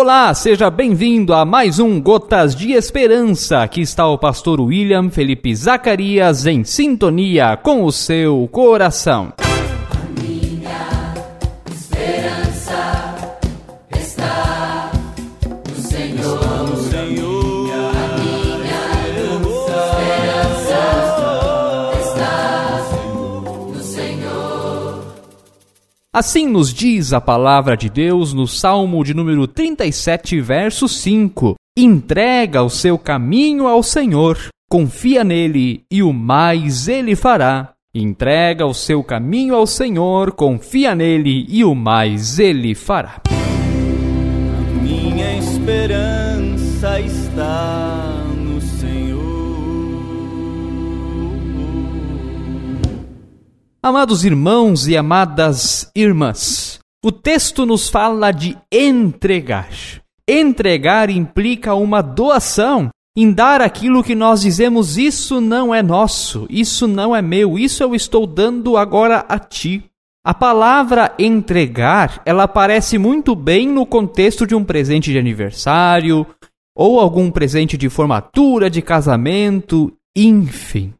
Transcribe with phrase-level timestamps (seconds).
[0.00, 3.58] Olá, seja bem-vindo a mais um Gotas de Esperança.
[3.62, 9.30] Aqui está o pastor William Felipe Zacarias em sintonia com o seu coração.
[26.12, 32.64] Assim nos diz a palavra de Deus no Salmo de número 37, verso 5: Entrega
[32.64, 34.36] o seu caminho ao Senhor,
[34.68, 37.74] confia nele e o mais ele fará.
[37.94, 43.20] Entrega o seu caminho ao Senhor, confia nele e o mais ele fará.
[44.82, 47.79] Minha esperança está
[53.82, 59.70] Amados irmãos e amadas irmãs, o texto nos fala de entregar.
[60.28, 66.86] Entregar implica uma doação, em dar aquilo que nós dizemos: isso não é nosso, isso
[66.86, 69.82] não é meu, isso eu estou dando agora a ti.
[70.22, 76.26] A palavra entregar, ela aparece muito bem no contexto de um presente de aniversário
[76.76, 80.92] ou algum presente de formatura, de casamento, enfim.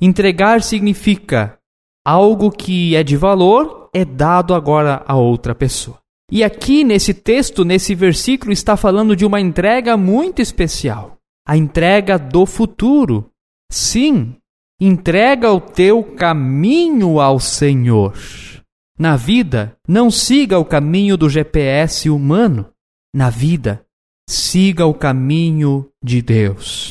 [0.00, 1.58] Entregar significa
[2.04, 5.98] algo que é de valor é dado agora a outra pessoa.
[6.30, 12.18] E aqui nesse texto, nesse versículo, está falando de uma entrega muito especial a entrega
[12.18, 13.30] do futuro.
[13.70, 14.36] Sim,
[14.80, 18.14] entrega o teu caminho ao Senhor.
[18.98, 22.68] Na vida, não siga o caminho do GPS humano.
[23.14, 23.84] Na vida,
[24.28, 26.81] siga o caminho de Deus.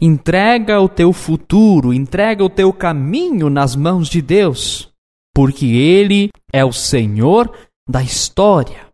[0.00, 4.90] Entrega o teu futuro, entrega o teu caminho nas mãos de Deus,
[5.34, 7.50] porque Ele é o Senhor
[7.88, 8.86] da história.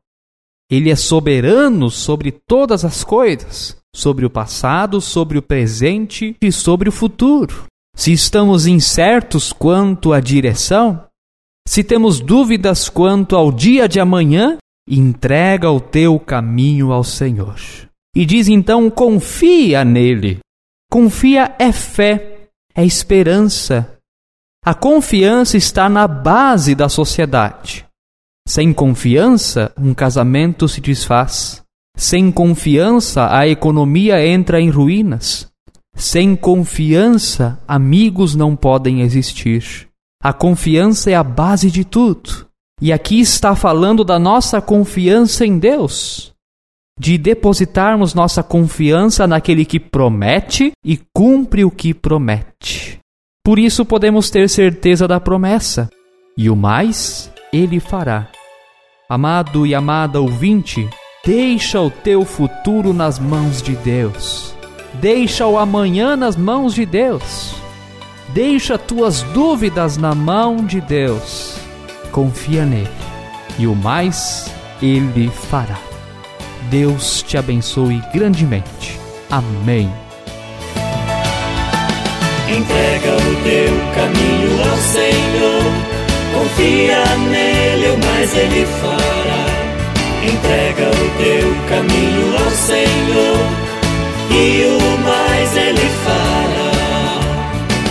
[0.70, 6.88] Ele é soberano sobre todas as coisas, sobre o passado, sobre o presente e sobre
[6.88, 7.64] o futuro.
[7.94, 11.04] Se estamos incertos quanto à direção,
[11.68, 14.56] se temos dúvidas quanto ao dia de amanhã,
[14.88, 17.56] entrega o teu caminho ao Senhor.
[18.16, 20.40] E diz então: confia nele,
[20.92, 23.96] Confia é fé, é esperança.
[24.62, 27.86] A confiança está na base da sociedade.
[28.46, 31.62] Sem confiança, um casamento se desfaz.
[31.96, 35.48] Sem confiança, a economia entra em ruínas.
[35.96, 39.88] Sem confiança, amigos não podem existir.
[40.22, 42.46] A confiança é a base de tudo.
[42.82, 46.31] E aqui está falando da nossa confiança em Deus
[46.98, 52.98] de depositarmos nossa confiança naquele que promete e cumpre o que promete.
[53.44, 55.88] Por isso podemos ter certeza da promessa,
[56.36, 58.28] e o mais ele fará.
[59.08, 60.88] Amado e amada ouvinte,
[61.24, 64.54] deixa o teu futuro nas mãos de Deus.
[64.94, 67.54] Deixa o amanhã nas mãos de Deus.
[68.28, 71.56] Deixa tuas dúvidas na mão de Deus.
[72.12, 72.88] Confia nele,
[73.58, 74.50] e o mais
[74.80, 75.91] ele fará.
[76.70, 78.98] Deus te abençoe grandemente.
[79.30, 79.90] Amém.
[82.48, 85.64] Entrega o teu caminho ao Senhor,
[86.34, 89.46] confia nele, o mais ele fará.
[90.22, 93.38] Entrega o teu caminho ao Senhor,
[94.30, 96.72] e o mais ele fará.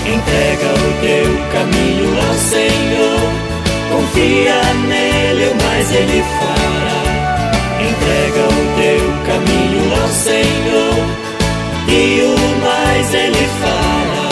[0.05, 3.21] Entrega o teu caminho ao Senhor,
[3.91, 6.80] confia nele, o mais ele fará.
[11.91, 14.29] E o mais Ele fará.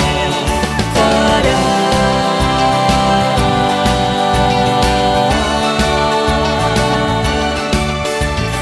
[0.95, 1.59] fará.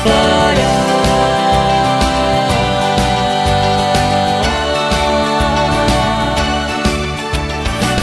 [0.03, 0.77] fará.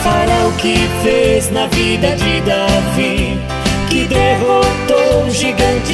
[0.04, 3.38] Fará o que fez na vida de Davi,
[3.90, 5.93] que derrotou gigantes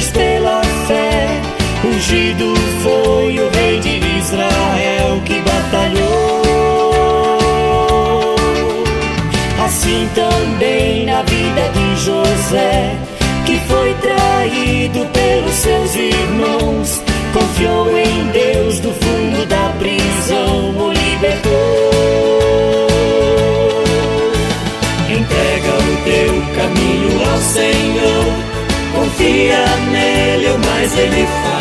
[13.71, 17.01] foi traído pelos seus irmãos,
[17.33, 21.51] confiou em Deus do fundo da prisão, o libertou.
[25.09, 28.25] Entrega o teu caminho ao Senhor,
[28.93, 31.60] confia nele, o mais ele fará.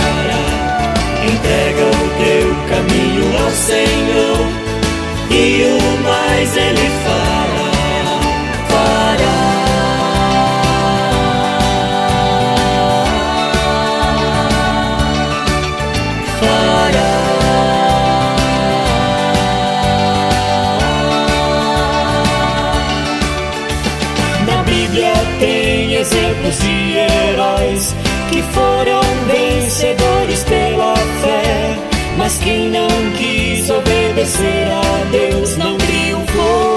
[26.11, 27.95] Exemplos de heróis
[28.31, 31.77] que foram vencedores pela fé.
[32.17, 36.75] Mas quem não quis obedecer a Deus não triunfou.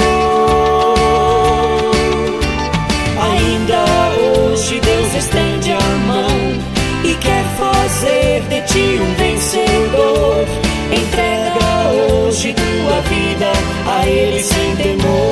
[3.31, 3.83] Ainda
[4.21, 6.59] hoje Deus estende a mão
[7.03, 10.45] e quer fazer de ti um vencedor.
[10.91, 13.51] Entrega hoje tua vida
[13.87, 15.22] a Ele sem temor.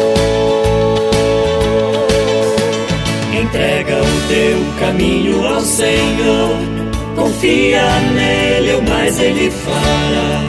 [4.81, 6.57] Caminho ao Senhor.
[7.16, 7.83] Confia
[8.16, 10.42] nele, o mais ele fará.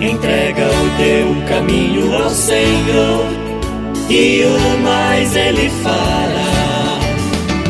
[0.00, 3.26] Entrega o teu caminho ao Senhor.
[4.08, 6.98] E o mais ele fará.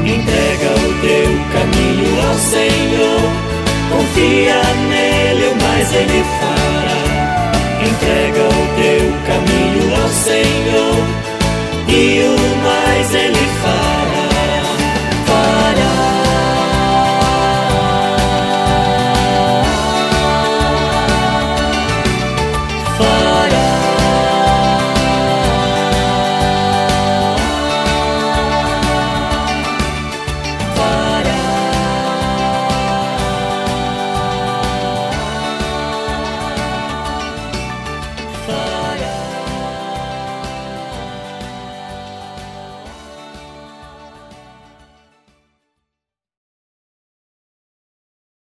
[0.05, 3.23] Entrega o teu caminho ao Senhor.
[3.91, 6.46] Confia nele, o mais ele fará.